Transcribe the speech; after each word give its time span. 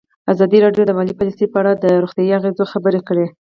ازادي 0.33 0.57
راډیو 0.65 0.83
د 0.87 0.91
مالي 0.97 1.13
پالیسي 1.19 1.45
په 1.49 1.57
اړه 1.61 1.71
د 1.75 1.85
روغتیایي 2.03 2.35
اغېزو 2.39 2.63
خبره 2.73 2.99
کړې. 3.07 3.25